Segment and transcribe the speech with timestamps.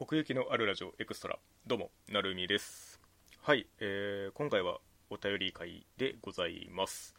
[0.00, 1.40] 奥行きのあるラジオエクストラ。
[1.66, 3.00] どうもなるみです。
[3.42, 4.78] はい、えー今回は
[5.10, 7.16] お便り会でございます、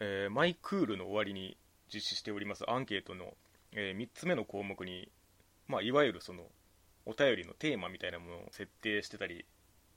[0.00, 1.58] えーマイクールの終わりに
[1.92, 2.64] 実施しております。
[2.66, 3.34] アンケートの、
[3.72, 5.10] え3つ目の項目に、
[5.68, 6.44] まあ、いわゆるその
[7.04, 9.44] お便りのテーマみたいなものを設定してたり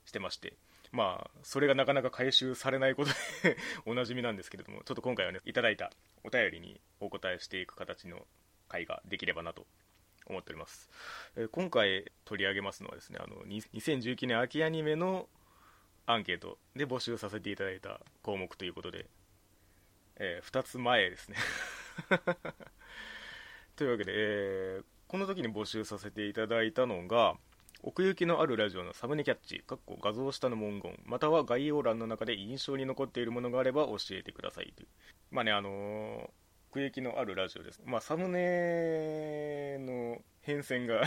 [0.04, 0.52] してまして。
[0.92, 3.10] まあそれがなかなか回収されないこと
[3.42, 3.56] で
[3.86, 5.90] おなじみなんですけれどもちょっと今回はねいただいた
[6.24, 8.26] お便りにお答えしていく形の
[8.68, 9.66] 回ができればなと
[10.28, 10.88] 思っております、
[11.36, 15.28] えー今回取り上げますのはですねあの2019年秋アニメの
[16.06, 19.06] アンケートで募集させていただいた項目ということで、
[20.16, 21.36] え2つ前ですね。
[23.76, 27.34] というわけで、えーこの時に募集させていただいたのが
[27.82, 34.88] 奥行きのあるラジオのサムネキャッチかっこ画像下の文言または概要欄の中で印象に残っているものがあれば教えてくださいという。
[35.30, 41.06] まあねあのー奥行きのあるラジオです、まあ、サムネの変遷が あ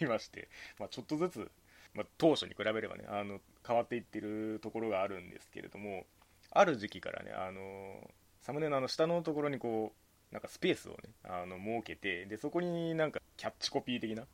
[0.00, 0.48] りまして、
[0.80, 1.50] まあ、ちょっとずつ、
[1.94, 6.06] まあ、当初に比べればねあの変わっていってるところがあるんですけれども
[6.50, 8.12] ある時期からねあの
[8.42, 14.26] サムネのあの下のところにこうなんかスペースをねあの設けてでそこになんかキャッチコピー的な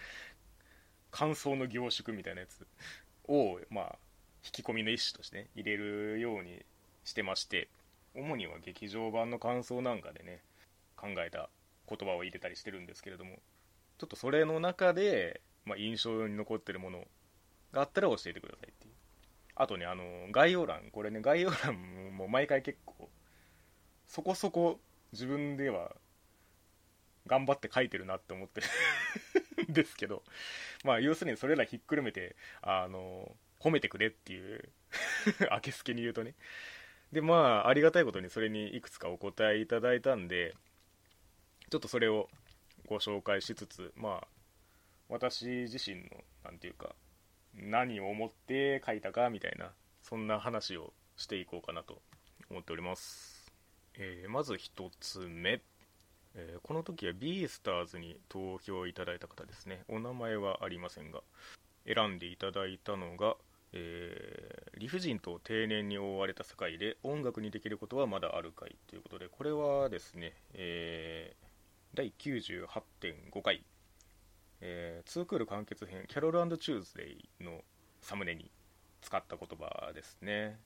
[1.10, 2.66] 感想の凝縮みたいなやつ
[3.28, 3.98] を、まあ、
[4.42, 6.64] 引き込みの一種として、ね、入れるように
[7.04, 7.68] してまして
[8.14, 10.42] 主には劇場版の感想なんかでね
[10.96, 11.48] 考えた
[11.88, 13.36] 言葉を入れたりしてるんですけれども
[13.98, 17.04] ちょっとそれの中で、まあ、印象に残ってるもの
[17.72, 18.92] があったら教えてくださいっていう。
[19.54, 23.10] あとねあの概要欄これね概要欄も毎回結構
[24.06, 24.80] そこそこ
[25.12, 25.92] 自分では
[27.26, 28.62] 頑張って書いてるなって思って
[29.58, 30.22] るんですけど
[30.84, 34.70] まあ要するにそれらひっくるめてあの褒めてくれっていう
[35.50, 36.34] あけすけに言うとね
[37.12, 40.54] でまあありがたいことにそれにいくつかお答えいただいたんで
[41.70, 42.28] ちょっとそれを
[42.86, 44.26] ご紹介しつつまあ
[45.08, 46.04] 私自身の
[46.44, 46.94] なんていうか
[47.54, 49.70] 何を思って書いたかみたいな
[50.02, 52.00] そんな話をしていこうかなと
[52.50, 53.52] 思っております、
[53.94, 55.60] えーまず一つ目。
[56.34, 59.84] えーこの時は B スターズに投票いただいた方ですね。
[59.88, 61.20] お名前はありませんが
[61.86, 63.36] 選んでいただいたのが、
[63.72, 71.52] えー理不尽と定年に覆われた世界で音楽にできることはまだあるかいということでこれはですね、えー
[71.94, 73.62] 第98.5回、
[74.62, 77.60] えー、ツークール完結編キャロルチューズデイの
[78.00, 78.50] サムネに
[79.02, 80.58] 使った言葉ですね。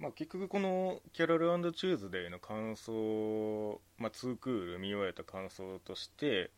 [0.00, 6.50] まあ、結局このキャロルチューズデーの感想、まあ、2クール見終えた感想として、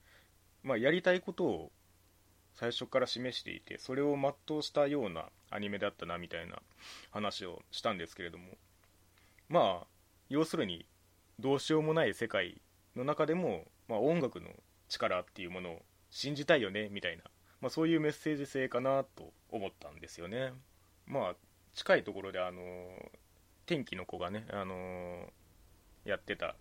[0.62, 1.72] まあ、やりたいことを
[2.54, 6.60] 最初から示していてそれを全うしたようなアニメだったなみたいな
[7.10, 8.58] 話をしたんですけれども。
[9.48, 9.86] まあ
[10.28, 10.86] 要するに
[11.38, 12.60] どうしようもない世界
[12.96, 14.48] の中でも、まあ、音楽の
[14.88, 17.24] 力っていうものを信じたいよねみたいな、
[17.60, 20.52] まあ、そういうメッセージ性かなと思ったんですよね。
[21.06, 21.34] まあ
[21.74, 22.62] 近いところであの
[23.66, 25.32] 天気の子がね、あの
[26.04, 26.54] やってた、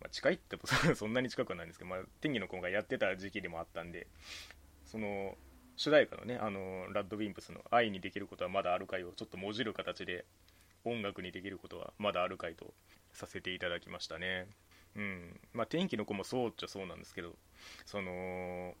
[0.00, 0.56] ま、近いって
[0.94, 4.06] そんなに近くはないんですけど、まあ、天気の子がやってた時期でもあったんで
[4.86, 5.36] その
[5.80, 10.26] 主題歌のね、あのラッドウィンプスの「愛にできることはまだあるかい」をちょっともじる形で
[10.84, 12.74] 音楽にできることはまだあるかいと
[13.14, 14.46] させていただきましたね。
[14.94, 15.40] うん。
[15.54, 17.34] まあ天気の子もそうっちゃそうなんですけど
[17.86, 18.74] その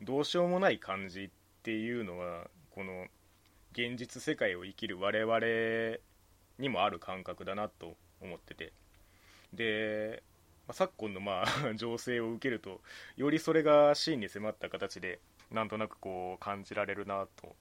[0.00, 1.30] どうしようもない感じっ
[1.64, 3.08] ていうのはこの
[3.72, 5.98] 現実世界を生きる我々
[6.60, 8.72] にもある感覚だなと思ってて。
[9.52, 10.22] で、
[10.68, 12.80] まあ昨今のまあ 情勢を受けると
[13.16, 15.18] よりそれが真に迫った形で
[15.52, 17.56] なんとなくこう感じられるなと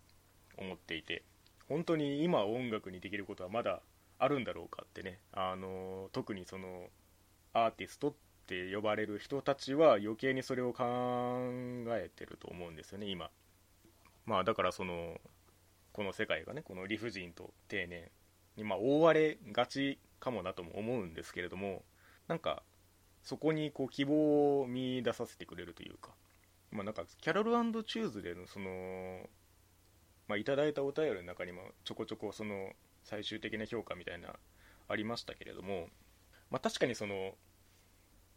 [0.58, 1.24] 思っていて
[1.68, 3.82] 本当に今音楽にできることはまだ
[4.20, 5.20] あるんだろうかってね。
[5.32, 6.90] あの特にその
[7.54, 8.14] アーティストっ
[8.46, 10.84] て呼ばれる人たちは余計にそれを考
[11.88, 13.32] えてると思うんですよね今。
[14.26, 15.20] まあだからその
[15.94, 18.10] この世界がねこの理不尽と定年
[18.58, 21.84] にまあ覆われがちかもなとも思うんですけれども
[22.28, 22.64] なんか
[23.24, 26.12] そこにこう希望を見出させてくれるというか
[26.72, 29.30] まあなんかキャロルチューズでのその
[30.28, 32.72] まあいただいたお便りの中にもちょこちょこその
[33.04, 34.36] 最終的な評価みたいな
[34.88, 35.88] ありましたけれども
[36.50, 37.34] まあ確かにその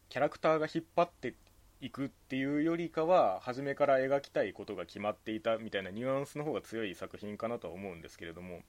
[0.08, 1.34] キャラクターが引っ張って
[1.80, 8.62] いくっていうよりかは初めから描きたいことが決まっていたみたいなニュアンスの方が強い作品かなとは思うんですけれども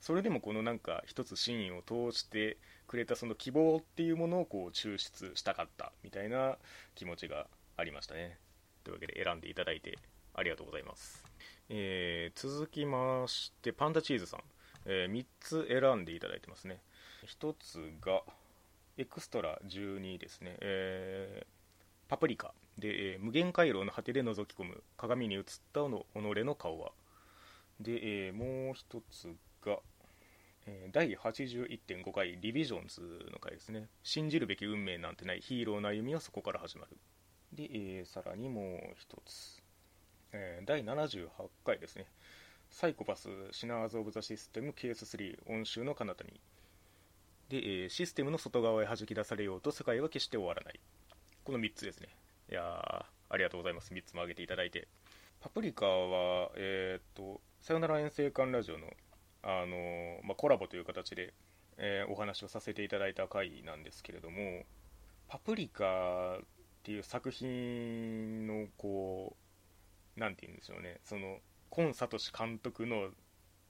[0.00, 6.58] それでもこのなんか一つシーンを通してくれたその希望っていうものをこう抽出したかったみたいな
[6.94, 7.46] 気持ちが
[7.76, 8.38] ありましたね。
[8.84, 9.98] というわけで選んでいただいて
[10.34, 11.24] ありがとうございます、
[11.68, 14.40] えー続きましてパンダチーズさん、
[14.86, 16.80] え3つ選んでいただいてますね。
[17.26, 18.22] 1つが
[18.96, 21.46] エクストラ12ですね、えー
[22.08, 22.54] パプリカ。
[22.78, 24.82] で、えー無限回廊の果てで覗き込む。
[24.96, 25.42] 鏡に映っ
[25.72, 26.92] たの己の顔は。
[27.80, 29.34] で、えーもう一つ
[29.64, 29.78] が、
[30.66, 33.88] えー第81.5回リビジョンズの回ですね。
[34.02, 36.96] 信じるべき運命なんてないヒーローの歩みはそこから始まる。
[37.52, 39.62] で、えーさらにもう一つ、
[40.32, 41.28] えー第78
[41.64, 42.06] 回ですね。
[42.70, 46.40] サイコパスシナーズ・オブ・ザ・システムケース3音集の彼方に。
[47.48, 50.80] で、えーシステムの外側へ弾き出されようと世界は決して終わらない。
[51.44, 52.08] この3つですね。
[52.50, 53.92] いやーありがとうございます。
[53.92, 54.88] 3つも挙げていただいて。
[55.40, 58.88] パプリカはえーっとさよなら遠征館ラジオの
[59.42, 61.32] あのーまあ、コラボという形で、
[61.78, 64.64] えーお話をさせていただいた回なんですけれども
[65.28, 66.38] パプリカ
[66.88, 69.36] っていう作品のこ
[70.16, 71.00] うなんて言うんでしょうね。
[71.04, 71.36] その
[71.68, 73.10] 今聡監督の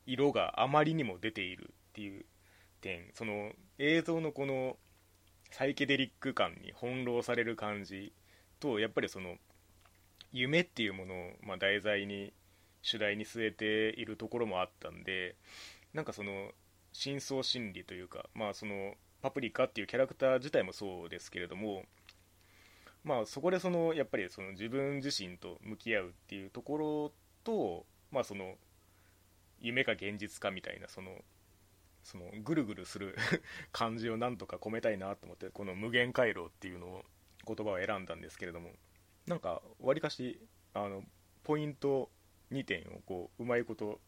[0.06, 2.24] 色があまりにも出ているっていう
[2.80, 3.10] 点。
[3.14, 4.76] その映像のこの
[5.50, 8.12] サイケデリック感に翻弄される感じ
[8.60, 9.34] とやっぱりその
[10.30, 12.32] 夢っていうものを、まあ、題材に
[12.82, 15.34] 主題に据えているところもあったんで
[15.92, 16.52] なんかその
[16.92, 21.82] 深層心理というかまあそのパプリカっていうキャラクター自体もそうですけれども
[23.04, 27.12] まあそこでそのやっぱりその自分自身と向き合うっていうところ
[27.44, 28.54] とまあその
[29.60, 31.12] 夢か現実かみたいなその
[32.02, 33.16] そのぐるぐるする
[33.72, 37.04] 感じをなんとか込めたいなと思ってこの無限回廊っていうのを
[37.46, 38.72] 言葉を選んだんですけれども
[39.26, 40.40] なんかわりかし
[40.74, 41.04] あの
[41.44, 42.10] ポイント
[42.50, 44.00] 2点をこううまいこと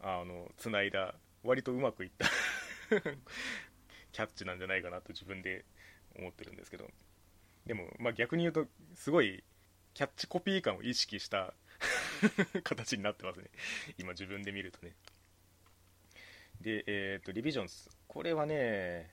[0.00, 2.26] あのつないだ割とうまくいった
[4.12, 5.64] キャッチなんじゃないかなと自分で
[6.16, 6.90] 思ってるんですけど。
[7.66, 9.42] でも、まあ、逆に言うとすごい
[9.94, 11.54] キャッチコピー感を意識した
[12.62, 13.46] 形になってますね。
[13.98, 14.94] 今自分で見るとね。
[16.60, 19.10] でえっ、とリビジョンズこれはね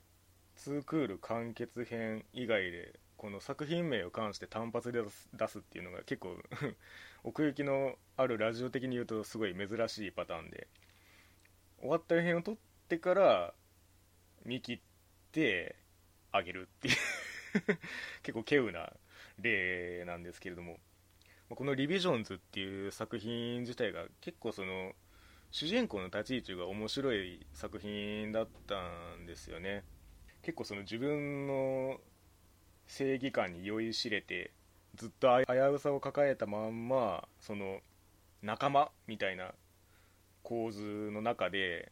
[0.58, 6.38] 2クール完結編以外でこの作品名を関して単発で出す出すっていうのが結構
[7.24, 10.68] 奥行きのあるラジオ的に言うとすごい珍しいパターンで。
[11.84, 12.58] 終わった編を撮っ
[12.88, 13.54] てから
[14.46, 14.80] 見切っ
[15.34, 15.76] て
[16.32, 16.96] あげるっていう。
[18.24, 18.94] 結構稀有な
[19.40, 20.80] 例なんですけれども。
[21.50, 24.96] この「リビジョンズ」っていう作品自体が結構その
[25.52, 29.84] 主人公の立ち位置が面白い作品だったんですよね。
[30.42, 32.02] 結構その自分の
[32.88, 34.52] 正義感に酔いしれて
[34.96, 37.82] ずっと危うさを抱えたまんまその
[38.42, 39.54] 仲間みたいな
[40.42, 41.92] 構図の中で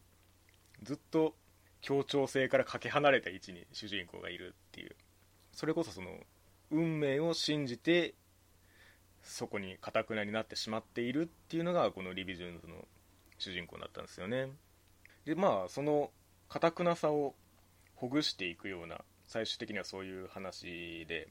[0.83, 1.35] ずっと
[1.81, 4.95] 協調性からかけ離れた位置に主人公がいるっていう。
[5.53, 6.09] それこそその
[6.69, 8.13] 運命を信じて
[9.21, 12.87] そこにかたくなになってしまっているっていうのがこのリビジョンズの
[13.37, 14.49] 主人公だったんですよね。
[15.25, 16.11] でまあその
[16.49, 17.35] かたくなさを
[17.95, 21.29] ほぐしていくような最終的にはそういう話で。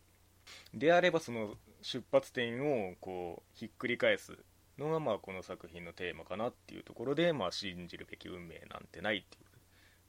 [0.75, 4.37] であればその出発点をこうひっくり返す
[4.79, 9.45] のがまあこの作品のテーマかなっていうところで、まあ、信じるべき運命なんてないっていう、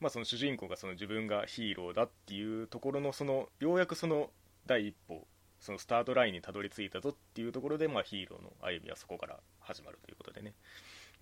[0.01, 4.30] まあ、その主人公がその自分がヒーローだっていうところのそのようやくその
[4.65, 5.27] 第一歩
[5.59, 10.53] そのスタートラインにたどり着いたぞっていうところで、まあ、ヒーローの歩みはそこから始まるということでね、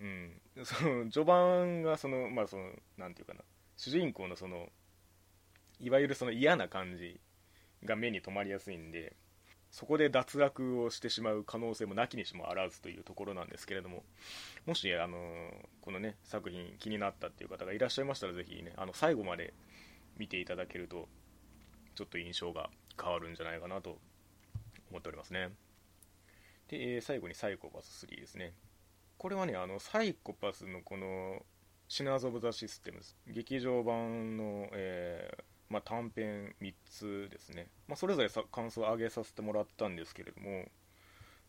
[0.00, 3.40] うん、その序盤がそのまあそのなんていうかな。
[3.76, 4.68] 主人公のその
[5.78, 7.18] いわゆるその嫌な感じ
[7.84, 9.16] が目に留まりやすいんで
[9.70, 14.02] そこで脱落をしてしまう可能性もなきにしもあらずというところなんですけれども
[14.66, 15.18] もしあの
[15.80, 19.54] このね作品気になったっていう方がいらっしゃいましたらぜひねあの最後まで
[20.18, 21.08] 見ていただけると
[21.94, 23.98] ちょっと印象が変わるんじゃないかなと
[24.90, 25.50] 思っておりますね。
[26.68, 28.52] で、え最後にサイコパス3ですね。
[29.18, 31.42] これはねあのサイコパスのこの
[31.88, 40.64] シナーズ・オブ・ザ・システムズ劇場版の、えーまあ、短編3つですね、まあ、それぞれさ感想を上げさせてもらったんですけれども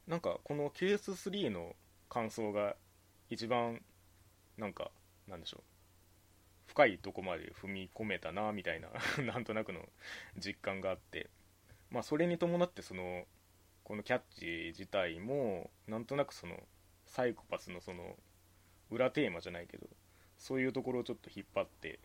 [0.08, 1.76] なんかこのケース3の
[2.08, 2.76] 感想が
[3.30, 3.82] 一番
[4.58, 4.92] なんか
[5.28, 5.64] なんでしょう。
[6.68, 8.90] 深いとこまで踏み込めたなみたいな
[9.24, 9.82] なんとなくの
[10.38, 11.30] 実感があって。
[11.90, 13.26] まあそれに伴ってその
[13.84, 16.56] このキャッチ自体もなんとなくその
[17.06, 18.16] サイコパスのその
[18.90, 19.88] 裏テーマじゃないけど
[20.38, 22.00] そういうところをちょっと引っ張って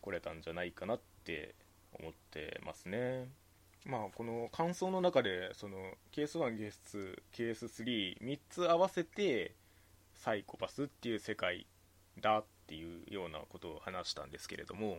[0.00, 1.54] これたんじゃないかなってって
[1.98, 3.28] 思ってますね。
[3.86, 5.76] まあこの感想の中でその
[6.12, 9.54] ケース1ケース2ケース33つ合わせて
[10.14, 11.66] サイコパスっていう世界
[12.20, 14.98] だっていうようなことを話したんですけれども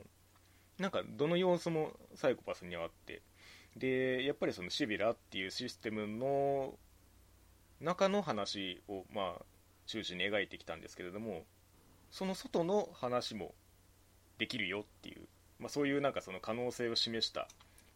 [0.77, 3.21] なんかどの要素もサイコパスにはあって
[3.75, 6.75] でやっぱりそのシビラっていうシステムの
[7.81, 9.41] 中の話をまあ
[9.87, 11.43] 中心に描いてきたんですけれども
[12.11, 13.53] その外の話も
[14.37, 15.27] できるよっていう、
[15.59, 17.47] まあ、そういうなんかその可能性を示した、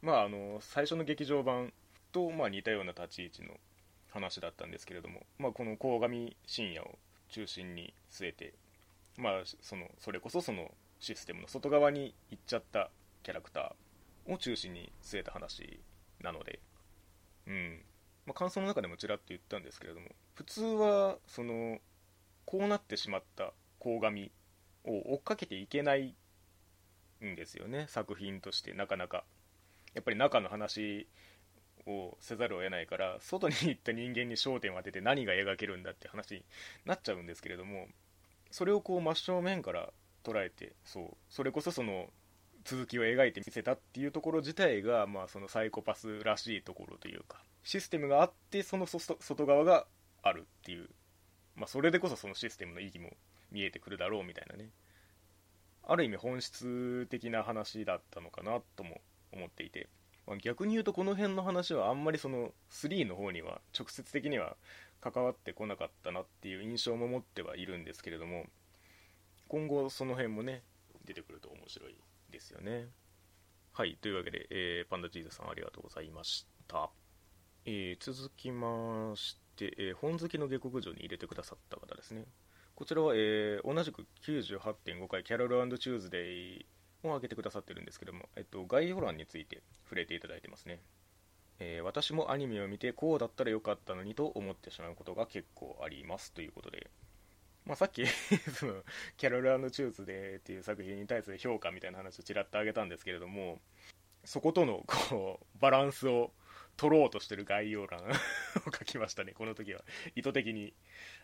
[0.01, 1.73] まあ、あの最初の劇場版
[2.11, 3.49] と、まあ、似たような立ち位置の
[4.11, 6.97] 話だったんですけれども、まあ、この鴻上信也を
[7.29, 8.53] 中心に据えて、
[9.17, 12.89] まあ、そのそれこそそのシステムの外側に行っちゃった
[13.23, 15.79] キャラクターを中心に据えた話
[16.21, 16.59] なので、
[17.47, 17.81] うん。
[18.25, 21.79] まあ、感想の中でもちらっと言ったんですけれども普通はその
[22.45, 24.31] こうなってしまった鴻上
[24.85, 26.13] を追っかけていけない
[27.25, 27.35] ん。
[27.35, 27.85] ですよね。
[27.87, 28.73] 作品として。
[28.73, 29.23] なかなか。
[29.93, 31.07] やっぱり中の話
[31.87, 36.43] をせざるを得ないから外に行った人間に焦点を当てて何が描けるんだって話に
[36.85, 37.87] なっちゃうんですけれども
[38.51, 39.89] それをこう真正面から
[40.23, 41.17] 捉えてそう。
[41.29, 42.07] それこそその
[42.65, 49.85] 続きを描いてみせたっていうところ自体が、まあ、そのサイコパスらしいところというかシステムがあってその外側が
[50.21, 50.89] あるっていう、
[51.55, 53.11] まあ、それでこそそのシステムの意義も
[53.51, 54.69] 見えてくるだろうみたいなね。
[55.89, 59.01] ある意味本質的な話だったのかなとも
[59.33, 59.89] 思っていて、
[60.27, 64.55] まあ、逆に言うとこの辺の話はあんまりその3の方には直接的には
[65.01, 68.45] 関わってこなかったなっていう印象も持ってはいるんですけれども
[69.47, 70.61] 今後その辺もね
[71.05, 71.95] 出てくると面白い
[72.31, 72.87] ですよね。
[73.73, 76.89] はいというわけで、えー、パンダチーズさんありがとうございました、
[77.65, 82.25] えー、続きまして、えー、本好きの下克上に入れてくださった方ですね。
[82.79, 86.65] こちらは、えー、同じく98.5回キャロルチューズデイ
[87.03, 90.79] を挙げてくださってるんですけども、えっと、概要欄について触れていただいてますね、
[91.59, 96.89] えー、私もアニメを見てこうだったらよかったのにと思ってしまうことが結構ありますということで、
[97.65, 98.05] まあ、さっき
[98.55, 98.75] その
[99.17, 103.59] キャロルチューズデーっていう作品に対する評価みたいな話をちらっと挙げたんですけれども
[104.23, 106.31] そことのこうバランスを
[106.79, 107.99] 取ろうとしてる概要欄
[108.65, 109.83] を書きましたねこの時は。
[110.15, 110.73] 意図的に。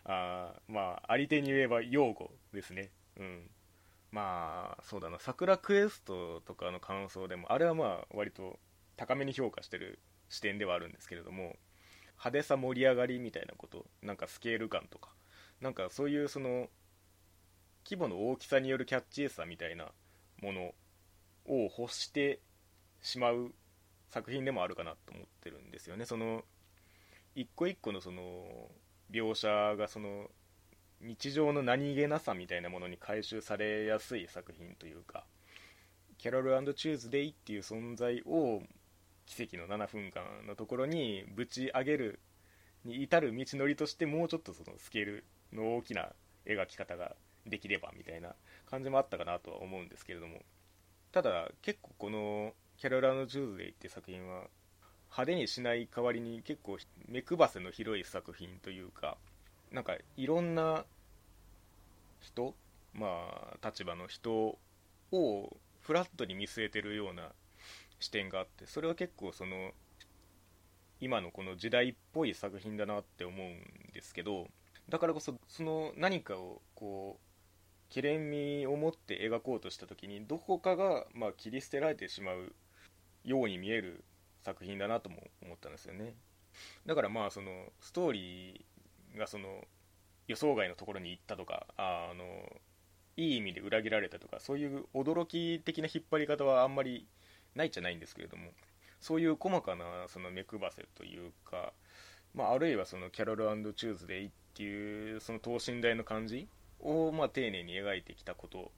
[0.04, 2.90] あまああり手に言えば用語ですね。
[3.16, 3.50] うん。
[4.10, 5.18] まあそうだな。
[5.18, 8.60] 桜クエストとかの感想でもあれはまあ割と
[8.96, 9.98] 高めに評価してる
[10.28, 11.56] 視点ではあるんですけれども
[12.18, 15.14] 派手さ盛り上がりみたいなことなんかスケール感とか
[15.60, 16.68] なんかそういうその
[17.84, 19.92] 規模の大きさによるキャッチーさみたいな
[20.42, 20.74] もの
[21.46, 22.40] を欲して
[23.00, 23.54] しまう
[24.16, 26.06] 作品でもあるかなと思ってるんですよね。
[26.06, 26.42] その
[27.34, 28.70] 一個一個のその
[29.10, 30.30] 描写がその
[31.02, 35.24] 日常の何気なさみたいなものに回収されやすい作品というか
[36.16, 38.62] キャロルチューズデイっていう存在を
[39.26, 42.20] 奇跡の7分間のところにぶち上げる
[42.86, 46.08] に至る道のりとしてもうちょっとそのスケールの大きな
[46.46, 50.40] 描き方ができればみたいな感じもあったかなとは思うんですけれども。
[51.12, 54.48] ただ結構この「キャロルチューズデイ」って作品は
[55.06, 56.78] 派手にしない代わりに結構
[57.08, 59.16] 目配せの広い作品というか
[59.70, 60.84] なんかいろんな
[62.20, 62.54] 人
[62.92, 64.58] まあ立場の人
[65.12, 67.32] をフラットに見据えてるような
[68.00, 69.72] 視点があってそれは結構その
[71.00, 74.48] 今のこの時代っぽい作品だなって思うんですけど
[74.88, 82.52] だからこそその何かをこうきれんみを持って描こうとした時にどこかがまあ切り捨てられてしまう
[83.26, 84.04] ように見える
[84.42, 86.14] 作品だなとも思ったんですよね。
[86.86, 89.64] だからまあそのストーリーがその
[90.28, 92.24] 予想外のところに行ったとかあの
[93.16, 97.06] いい意味で裏切られたとかそういう驚き的な引っ張り方はあんまり
[97.54, 98.50] ないじゃないんですけれども
[99.00, 101.72] そういう細かなその目配せというか、
[102.34, 106.48] まあ、あるいはそのキャロルチューズでいっていうその等身大の感じ
[106.80, 108.70] をま丁寧に描いてきたこと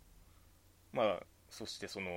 [0.92, 2.10] まあそしてその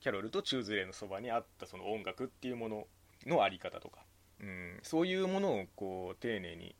[0.00, 2.86] キャロルとチューズデーのそばにあったその音楽っていうもの
[3.26, 4.00] の在り方とか、
[4.40, 6.74] うん、そういうものをこう丁寧に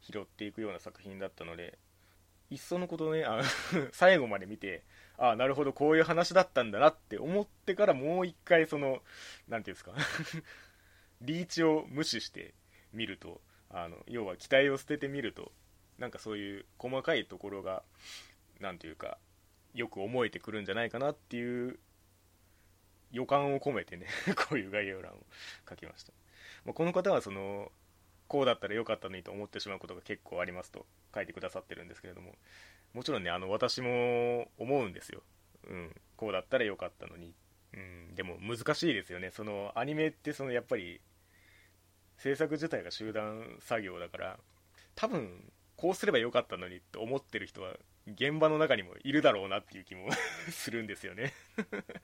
[0.00, 1.78] 拾っていくような作品だったので
[2.50, 3.42] いっそのことねあ
[3.92, 4.82] 最後まで見て
[5.18, 9.02] ああなるほどこういう話だったんだなって思ってからもう一回その
[9.48, 9.92] 何ていうんですか
[11.20, 12.54] リーチを無視して
[12.92, 15.52] 見るとあの要は期待を捨ててみると
[15.98, 17.84] なんかそういう細かいところが
[18.58, 19.18] 何ていうか
[19.74, 21.78] よく思えてくるんじゃないかなっていう
[23.12, 24.06] 予感を込めてね
[24.48, 25.26] こういう概要欄を
[25.68, 26.12] 書きました、
[26.64, 27.72] まあ、この方はその
[28.28, 32.36] こうだったらよかったのにと思ってしまうことが結構ありますと書いてくださってるんですけれども
[32.92, 35.22] もちろんねあの私も思うんですよ、
[35.68, 37.34] うん、こうだったらよかったのに、
[37.72, 39.30] うん、でも難しいですよね。
[39.30, 41.00] そのアニメってそのやっぱり
[42.16, 44.38] 制作自体が集団作業だから
[44.94, 47.74] 多分こうすればよかったのにって思ってる人は
[48.06, 50.08] 現場の中にもいるだろうなっていう気も
[50.50, 51.32] するんですよね。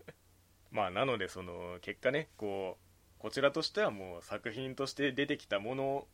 [0.71, 2.79] まあなのでその結果ねこ
[3.19, 6.09] うこちらとしてはもう作品として出てきたもの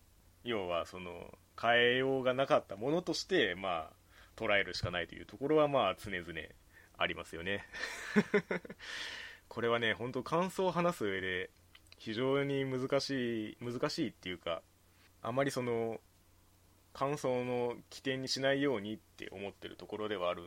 [0.44, 4.02] 要はその変えようがなかったものとしてまあ
[4.36, 6.26] 捉えるしかないというところはまあ常々
[6.96, 7.66] ありますよね。
[9.48, 11.50] これはね本当感想を話す上で
[11.98, 14.62] 非常に難しい難しいっていうか
[15.20, 16.00] あまりその
[16.92, 20.42] 感想の起点にしないようにって思ってるところではある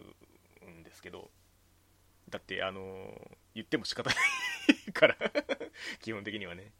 [0.79, 1.29] んですけど
[2.29, 2.81] だってあの
[3.53, 4.15] 言っても仕方な
[4.89, 5.17] いから
[6.01, 6.71] 基本的にはね。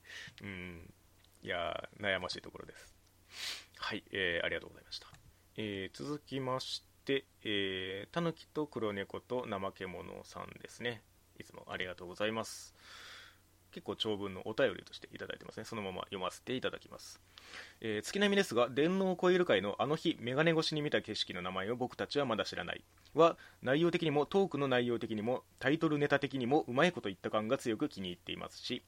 [0.42, 0.94] うん。
[1.42, 2.96] いや悩ましいところです。
[3.78, 5.08] はい、えー、ありがとうございました、
[5.58, 11.04] えー、続きましてえー、たぬきと黒猫と怠け者さんですね。
[11.38, 12.74] いつもありがとうございます。
[13.76, 15.66] 結構長文のお便りとしていただいてますね。
[15.66, 17.20] そのまま読ませていただきます。
[17.82, 22.86] えー、月並みですが電脳コイル界のあの日眼鏡越しに見た景色の名前を僕たちはまだ知らない。
[23.14, 28.82] は内容的にもトークの内容的にもタイトルネタ的にもうまいこと言った感が強く気に入っていますし、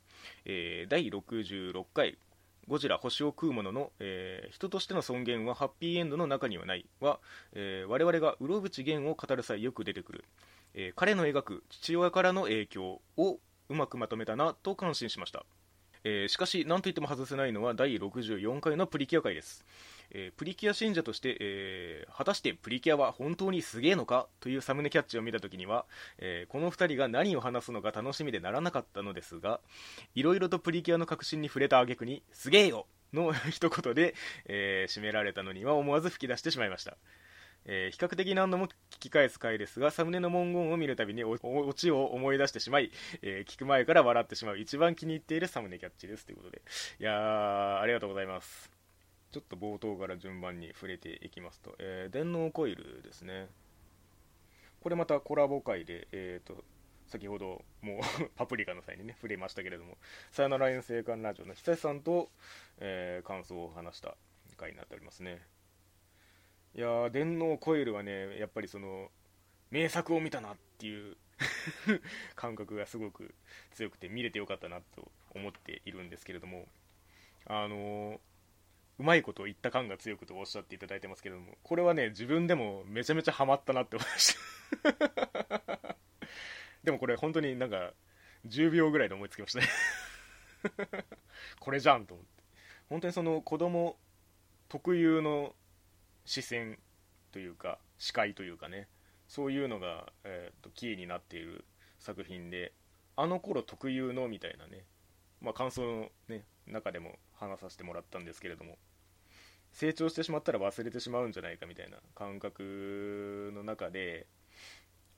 [0.45, 2.17] えー、第66回
[2.69, 6.85] ゴジラ星を食うものの、えー、人としての尊厳はハッピーエンドの中にはない。
[7.01, 7.19] は、
[7.51, 10.25] えー、我々がうろぶち源を語る際よく出てくる、
[10.73, 15.45] えー、彼の描く父親からの影響をうまくまとめたなと感心しました
[16.03, 19.65] えー、しかし、なんといっても外せないのは第64回のプリキュア回です。
[20.11, 25.85] えー、プリキュア信者として、えー、果たしてプリキュアは本当にすげえのかというサムネキャッチを見たときには、
[26.19, 29.59] え、この2人が何を話すのか楽しみでならなかったのですが、
[30.15, 36.95] いろいろとプリキュアの革新に触れた挙句に、すげえよの一言で、え締められたのには思わず吹き出してしまいました。
[37.67, 41.37] えー、比較的何度も聞き返す回ですが、サムネの文言を見るたびにオ
[41.73, 46.61] チを思い出してしまい、えー、聞く前から笑ってしまう一番気に入っているサムネキャッチですということで。
[46.99, 48.71] いやー、ありがとうございます。
[49.31, 53.49] ちょっと冒頭から順番に触れていきますと、えー、電脳コイルですね。
[54.79, 56.63] これまたコラボ回で、えーと、
[57.07, 59.97] 先ほどもう パプリカの際にね、触れましたけれども、
[60.31, 62.31] さよなら遠征館ラジオの久さんと、
[62.79, 64.15] えー、感想を話した
[64.57, 65.41] 回になっておりますね。
[66.77, 69.09] いや電脳コイルはねやっぱりその
[69.71, 71.17] 名作を見たなっていう
[72.35, 73.33] 感覚がすごく
[73.71, 76.67] 強くて見れてよかったなと思っているんですけれども
[77.47, 78.21] あの
[78.99, 84.35] うまいこと言った感が強くとおっしゃっていただいてますけれどもこれはね自分でもめちゃめちゃハマったなって思いまし
[84.83, 85.97] た。
[86.83, 87.91] でもこれ本当になんか
[88.45, 89.67] 10秒ぐらいで思いつきましたね。
[91.59, 92.43] これじゃんと思って。
[92.87, 93.99] 本当にその子供
[94.69, 95.55] 特有の
[96.27, 96.77] 視線
[97.31, 98.87] というか視界というかね。
[99.27, 101.65] そういうのが、えーと、キーになっている
[101.99, 102.71] 作品で
[103.17, 104.85] あの頃特有のみたいなね、
[105.41, 108.77] まあ、感想の、ね、中でも話させてもらったんですけれども。
[109.73, 114.25] 成長してしまったら忘れてしまうんじゃないかみたいな感覚の中で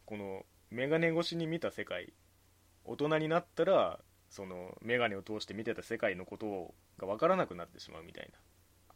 [0.06, 2.14] この眼鏡越しに見た世界
[2.84, 8.40] 大人になったらその眼鏡を通して見てた世界のことが分からなくなってしまうみたいな。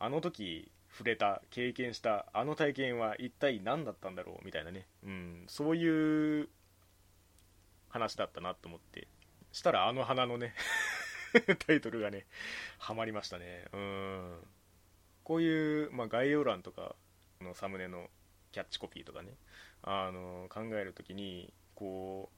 [0.03, 6.49] あの時触れた経験したあの体験は一体何だったんだろうみたいなね、うん、そういう
[7.87, 9.07] 話だったなと思って。
[9.53, 10.55] したらあの花のね
[11.65, 12.25] タイトルがね
[12.79, 13.65] ハマりましたね。
[13.71, 14.47] うん。
[15.23, 16.97] こういう、まあ、概要欄とか
[17.39, 18.09] のサムネの
[18.51, 19.37] キャッチコピーとかね
[19.83, 22.29] あの考えるときにこ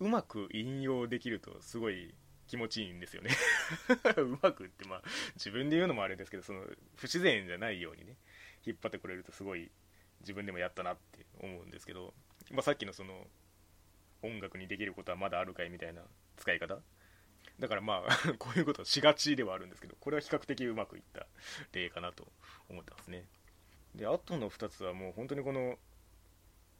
[0.00, 2.14] ううまく引用できるとすごい
[2.48, 3.30] 気持ちいいんですよね。
[4.16, 5.02] うまくってまあ
[5.34, 6.64] 自分で言うのもあれですけどその
[6.96, 8.16] 不自然じゃないようにね
[8.64, 9.70] 引っ張ってくれるとすごい
[10.20, 12.14] 自分でもやったなって思うんですけど、
[12.50, 13.28] まあ、さっきのその
[14.22, 16.02] 音楽にできることはまだあるかいみたいな
[16.36, 16.80] 使い方。
[17.58, 21.26] だからまあ こういうことしがちではあるんですけどこれは比較的うまくいった
[21.72, 22.32] 例かなと
[22.68, 23.26] 思ってますね。
[23.94, 25.78] であとの2つはもう本当にこの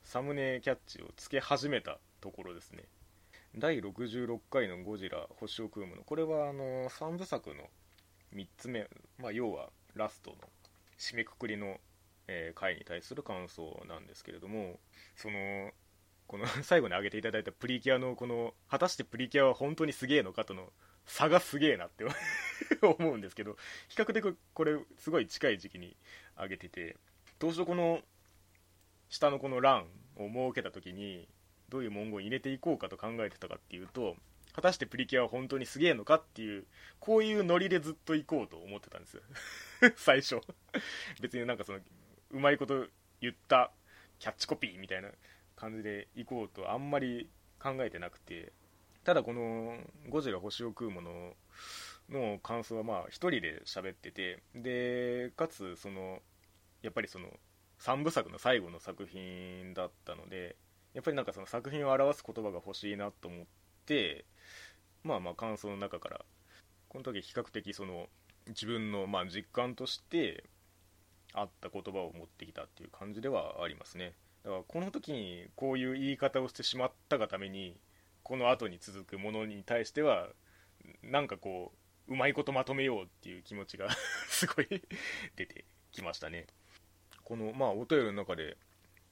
[0.02, 2.84] サムネキャッチをつけ始めたところですね。
[3.56, 6.02] 第66回のゴジラ星を食うもの。
[6.02, 7.64] これはあの3部作の
[8.34, 10.36] 3つ目、まあ、要はラストの
[10.98, 11.78] 締めくくりの、
[12.26, 14.78] えー、回に対する感想なんですけれども
[15.16, 15.70] その
[16.26, 20.72] この 最後に挙げていただいたプリキュアのこの果たしてプリキュアは本当にすげえのかとの
[21.06, 22.04] 差がすげえなって
[22.82, 23.56] 思うんですけど
[23.88, 25.96] 比較的これすごい近い時期に
[26.34, 26.96] 挙げてて
[27.38, 28.02] 当初この
[29.08, 31.26] 下のこの欄を設けた時に
[31.68, 34.16] どういう文言入れていこうかと考えてたかっていうと
[34.54, 36.64] 果たしてプリキュアは本当にすげえのかっていう
[36.98, 39.22] こういうノリでずっと行こうと思ってたんですよ。
[39.96, 40.40] 最初。
[41.20, 41.80] 別になんかその
[42.30, 42.86] うまいこと
[43.20, 43.70] 言った
[44.18, 45.10] キャッチコピーみたいな
[45.54, 48.52] 感じで行こうとあんまり考えてなくて
[49.04, 49.78] ただこの
[50.08, 51.36] 「ゴジラ星を食うもの」
[52.10, 56.22] の感想はまあ1人で喋っててでかつその
[56.82, 57.38] やっぱりその
[57.80, 60.56] 3部作の最後の作品だったので
[60.98, 63.46] やっぱりなんかその作品を表す言葉が欲しいなと思っ
[63.86, 64.24] て
[65.04, 66.20] まあまあ感想の中から
[66.88, 68.08] この時比較的その
[68.48, 70.42] 自分のま実感として
[71.34, 74.14] あった言葉を持ってきたっていう感じではありますね。
[74.42, 77.76] だからこの時にこういう言い方をしてしまったがために
[78.24, 80.26] この後に続くものに対しては
[81.04, 81.70] なんかこ
[82.08, 83.86] ううまいことまとめようっていう気持ちが
[84.26, 84.66] すごい
[85.36, 86.48] 出てきましたね。
[87.22, 88.56] このまあお便りの中で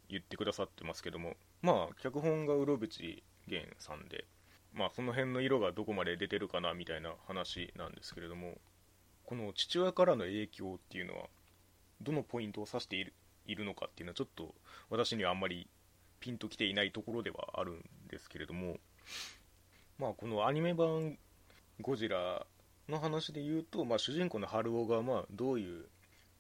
[0.09, 4.25] 言ってくださってますけどもまあ脚本がうろぶち源さんで
[4.73, 8.59] まあその辺の色がどこまで出てるかなみたいな話なんですけれども
[9.25, 11.27] この父親からの影響っていうのは
[12.01, 13.15] どのポイントを指している
[13.47, 14.55] いるのかっていうのはちょっと
[14.91, 15.69] 私にはあんまり
[16.21, 18.77] ピンときていないところではあるんですけれども
[19.99, 21.19] まあこのアニメ版
[21.81, 22.47] ゴジラ
[22.89, 25.87] の話で言うと、まあ、主人公の春夫がまあどういう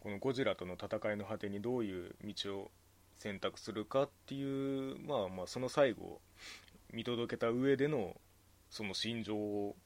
[0.00, 2.70] このゴジラとの戦いの果てにどういう道を
[3.18, 6.20] 選択するかっていう、まあ、まあその最後
[6.92, 8.14] 見届けた上での
[8.70, 9.76] その心情を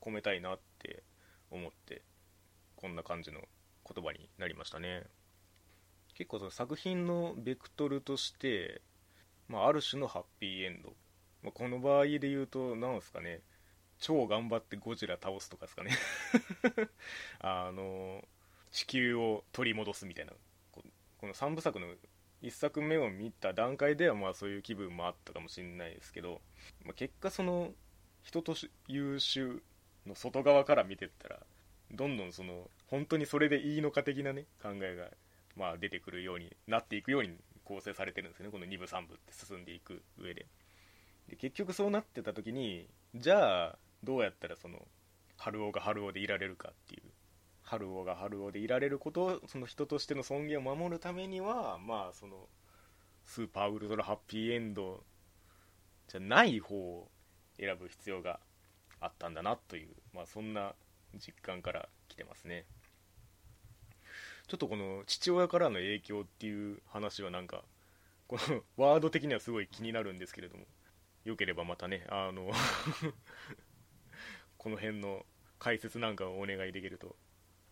[0.00, 1.02] 込めたいなって
[1.50, 2.02] 思って
[2.76, 3.40] こんな感じの
[3.86, 5.04] 言葉になりましたね。
[6.14, 8.82] 結構その作品のベクトルとして、
[9.48, 10.92] まあ、ある種のハッピーエンド、
[11.42, 13.40] まあ、この場合で言うと何ですかね。
[13.98, 15.92] 超頑張ってゴジラ倒すとかですかね。
[17.40, 18.26] あの
[18.72, 20.32] 地球を取り戻すみたいな。
[20.72, 21.86] この3部作の
[22.42, 26.40] 1作目を見た段階ではまあそういう気分もあったかもしれないですけど、
[26.84, 27.70] まあ、結果その
[28.22, 28.54] 人と
[28.88, 29.62] 優秀
[30.06, 31.38] の外側から見てったら
[31.92, 35.06] どんどんその本当にそれでいいのか的なね考えが
[35.56, 37.30] まあ出てくるようになっていくように
[37.64, 38.52] 構成されてるんですよね。
[38.52, 40.46] この2部3部って進んでいく上で。
[41.28, 44.86] で結局そうなってた時にじゃあどうやったらその
[45.36, 47.02] 春尾が春尾でいられるかっていう
[47.62, 52.48] 春尾が春尾でいられることその人としての尊厳を守るためにはまあその
[53.24, 55.02] スーパーウルトラハッピーエンド
[56.08, 57.08] じゃない方を
[57.58, 58.40] 選ぶ必要が
[59.00, 60.74] あったんだなという、まあ、そんな
[61.14, 62.64] 実感から来てますね。
[64.48, 67.62] ちょっとこの父親からの影響っていう話はなんか
[68.28, 70.64] このワード的にはすごい気になるんですけれども
[71.24, 72.50] よければまたねあの
[74.58, 75.24] この辺の
[75.58, 77.16] 解説なんかをお願いできると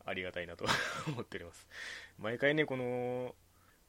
[0.05, 0.67] ありがたいなと
[1.09, 1.67] 思っております。
[2.19, 3.35] 毎回ねこの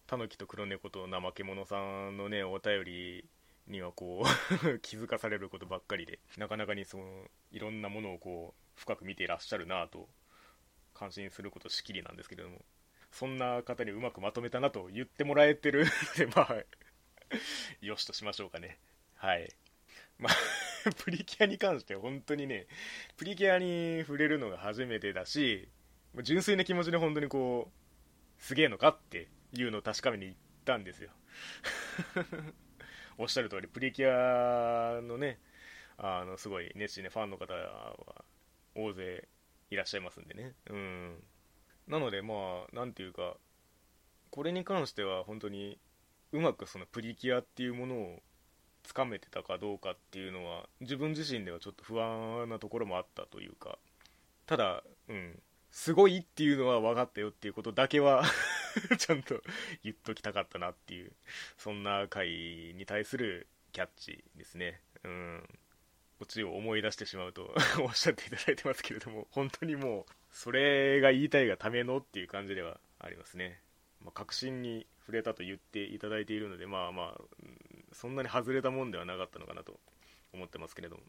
[0.07, 3.25] タヌキと黒猫と怠け者さんのねお便り
[3.67, 4.23] にはこ
[4.63, 10.09] う 気づかされることばっかりでなかなかにそのいろんなものをこう深く見ていらっしゃるなと
[10.93, 12.63] 感心することしきりなんですけれども
[13.11, 15.85] そんな方にうまくまとめたなと言ってもらえてる
[16.17, 16.63] で まあ
[17.81, 18.77] よしとしましょうかね。
[19.15, 19.49] はい。
[20.17, 22.67] まあプリキュアに関して本当にね
[23.17, 25.69] プリキュアに触れるのが初めてだし
[26.23, 31.11] 純粋な気持ちで本当にこうすげえのかっていうのを確かめに行ったんですよ。
[33.17, 35.39] おっしゃる通りプリキュアのね
[35.97, 37.95] あのすごい熱心なファンの方は
[38.75, 39.27] 大勢
[39.69, 40.53] いらっしゃいますんでね。
[40.69, 41.23] うん。
[41.87, 43.37] なのでまあ何ていうか
[44.31, 45.79] これに関しては本当に
[46.31, 48.23] うまくそのプリキュアっていうものを
[48.83, 53.77] つかめてたかどうかっていうのは自分自身ではちょっと不安なところもあったというか。
[54.45, 55.41] ただうん。
[55.71, 58.23] すごいっていうのは分かったよっていうことだけは
[58.99, 59.41] ちゃんと
[59.83, 61.13] 言っときたかったなっていう
[61.57, 62.27] そんな回
[62.75, 64.81] に対するキャッチですね。
[65.03, 65.59] うん。
[66.19, 73.59] オチを思い出してしまうと おっしゃっていただいてますけれども本当にもうそれが言いたいがためのっていう感じではありますね、
[74.01, 79.79] まあ、確信に触れたと言っていただいているのでまあまあそんなに外れたもんではなかったのかなと
[80.31, 81.03] 思ってますけれども。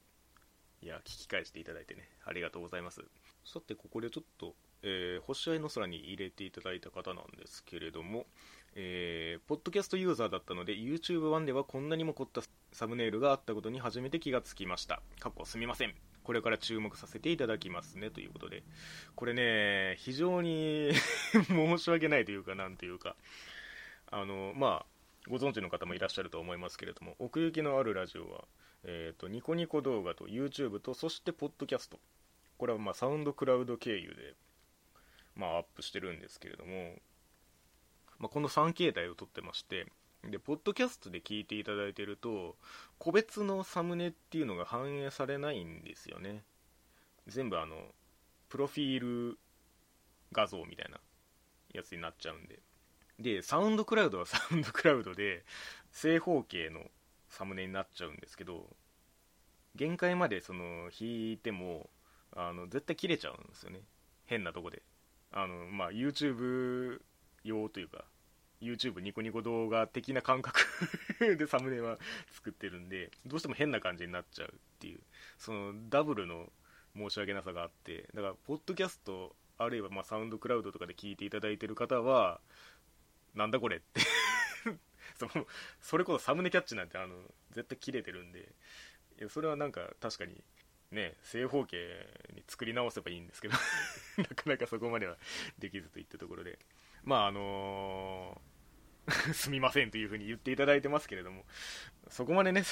[0.80, 3.04] いや聞き返していただいてねありがとうございます。
[3.44, 8.26] さてここでちょっと、えー、星合の空に入れていただいた方なんですけれども、
[8.74, 15.02] えー、ポッドキャストユーザーだったので YouTube 版ではこんなにも凝ったサムネイルがあったことに初めて気がつきました。
[15.18, 15.94] 過去すみません。
[16.24, 18.10] これから注目させていただきますね。
[18.10, 18.62] ということで
[19.16, 20.92] これね非常に
[21.48, 23.16] 申し訳ないというかなんというか
[24.10, 28.44] あのまあご存知の方もいらっしゃると思いますけれども奥行きのあるラジオは
[28.84, 31.98] えーと、ニコニコ動画と YouTube とそしてポッドキャスト。
[32.62, 34.34] これはまサウンドクラウド経由で、
[35.34, 36.92] まあ、アップしてるんですけれども、
[38.20, 39.88] まあ、この3形態を撮ってまして
[40.30, 42.54] でポッドキャストで聞いていただいてると
[43.00, 46.44] 個別のサムネっていうのが反映されないんですよね。
[47.26, 47.74] 全部あの
[48.48, 49.38] プロフィール
[50.30, 50.98] 画像みたいな
[51.74, 52.60] やつになっちゃうんで。
[53.18, 55.44] でサウンドクラウドは サウンドクラウドで
[55.90, 56.88] 正方形の
[57.28, 58.68] サムネになっちゃうんですけど
[59.74, 61.90] 限界までその引いても
[62.34, 63.80] あの絶対切れちゃうんですよね。
[64.26, 64.82] 変なとこで。
[65.32, 67.00] あのまあ YouTube
[67.44, 68.04] 用というか
[68.60, 70.60] YouTube ニコニコ動画的な感覚
[71.36, 71.98] でサムネは
[72.32, 75.00] 作ってるんでどうしても変な感じになっちゃうっていう。
[75.38, 76.52] そのダブルの
[76.94, 82.40] 申し訳なさがあってだからポッドキャストあるいはまサウンドクラウドとかで聞いていただいてる方は
[83.34, 84.00] なんだこれって。
[85.16, 85.46] その
[85.80, 87.16] それこそサムネキャッチなんてあの
[87.50, 88.54] 絶対切れてるんで。
[89.18, 90.42] いやそれはなんか確かに
[90.92, 91.76] ね正方形
[92.34, 93.54] に作り直せばいいんですけど
[94.18, 95.16] なかなかそこまでは
[95.58, 96.58] できずといったところで。
[97.04, 98.52] まああのー
[99.34, 101.44] すみませんというふうに言っていただいてますけれども
[102.06, 102.62] そこまでね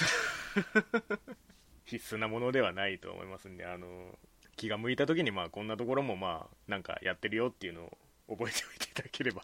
[1.83, 4.17] 必須なものではないと思いますんであのー
[4.57, 9.43] 気が向いた時にまあこんなところもまあなんかやってるよっていうのを覚えておいていただければ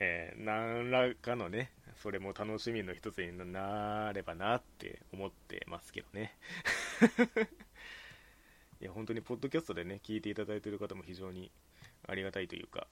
[0.00, 1.72] えー、何らかのね
[2.04, 6.36] それも楽しみの一つになればなって思ってますけどね。
[8.78, 11.50] いや本当にポッドキャストでね聞いていただいている方も非常に
[12.06, 12.86] ありがたいというか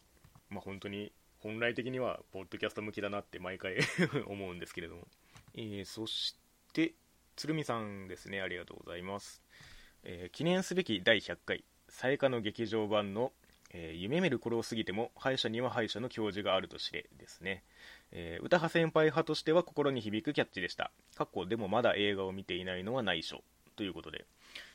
[0.48, 3.76] まあ本当に本来的にはポッドキャスト向きだなって毎回
[4.24, 5.06] 思うんですけれども、
[5.52, 6.38] えー、そし
[6.72, 6.94] て
[7.36, 8.40] 鶴見さんですね。
[8.40, 9.42] ありがとうございます。
[10.04, 13.34] えー、記念すべき第100回「さやかの劇場版の、
[13.72, 17.64] えー、夢見る頃を過ぎても歯医者には歯医者の教授があると知れ」ですね、
[18.10, 20.90] えー、歌派先輩派としては心に響くキャッチでした。
[21.16, 23.42] 過去でもまだ映画を見ていないのは内緒
[23.76, 24.26] ということで、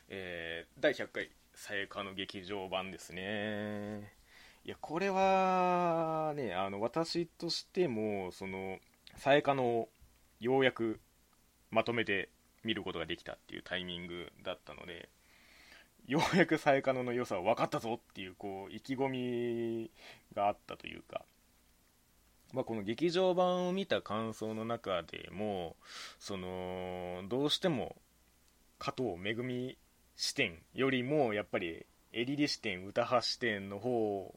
[0.09, 4.13] えー、第100回「さやかの劇場版」ですね。
[4.65, 8.79] いやこれはねあの私としてもその
[9.15, 9.87] さやかの
[10.39, 10.99] ようやく
[11.71, 12.29] まとめて
[12.63, 15.09] 見ることができたっていうタイミングだったので
[16.07, 19.91] ようやくサエカノの良さを分かったぞっていうこう意気込み
[20.33, 21.23] があったというか、
[22.53, 25.75] まあ、この劇場版を見た感想の中でも
[26.17, 27.97] そのどうしても
[28.79, 29.77] 加藤めぐみ
[30.15, 34.33] 視点よりもやっぱりエリリ視点歌派視点の方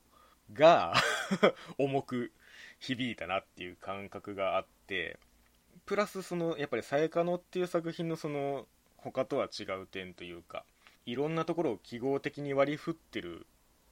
[0.52, 0.94] が
[1.78, 2.33] 重く
[2.80, 5.18] 響いたなっていう感覚があって
[5.87, 10.64] プラスそのやっぱり「さえかの」っていう作品のその他とは違う点というか
[11.11, 13.44] いろんなところを記号的に割り振ってる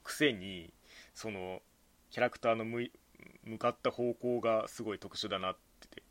[0.05, 0.73] くせに
[1.15, 1.61] その
[2.11, 5.57] キャラクターの向かった方向がすごい特殊だなっ
[5.91, 6.03] て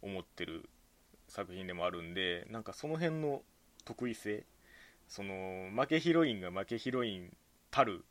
[0.00, 0.70] 思ってる
[1.28, 3.42] 作品でもあるんでなんかその辺の
[3.84, 4.46] 得意性
[5.06, 7.36] その負けヒロインが負けヒロイン
[7.70, 8.02] たる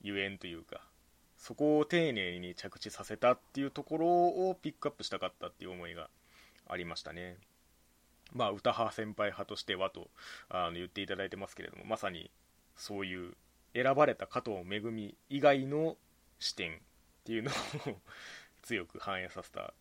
[0.00, 0.80] ゆえんというか
[1.36, 6.08] そこを丁寧に着地させたっていうところをピックアップしたかったっていう思いが
[6.66, 7.36] ありましたね。
[8.32, 10.08] まあ、歌派先輩派としてはと
[10.48, 12.30] あの言っていただいてますけれどもまさに
[12.76, 13.34] そういう
[13.74, 15.96] 選ばれた加藤めぐみ以外の
[16.38, 16.78] 視点っ
[17.24, 17.54] ていうのを
[18.62, 19.74] 強く反映させた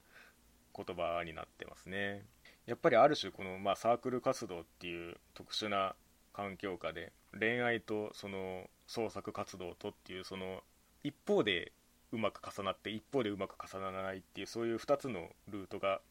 [0.76, 2.26] 言葉になってますね。
[2.66, 5.96] やっぱりある種この、まあ、サークル活動っていう特殊な
[6.34, 10.64] 環境下で恋愛とその創作活動とっていうその
[11.04, 11.72] 一方で
[12.16, 16.02] うまく重なって一方でうまく重ならないっていうそういう2つのルートが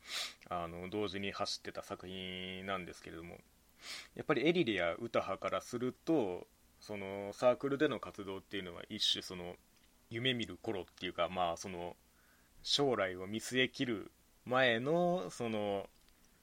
[0.49, 3.39] あの同時に走ってた作品なんですけれども
[4.15, 6.47] やっぱりエリリや歌派からすると
[6.81, 9.55] そのサークルでの活動っていうのは一種その
[10.11, 11.97] 夢見る頃っていうかまあその
[12.63, 14.11] 将来を見据えきる
[14.45, 15.87] 前のその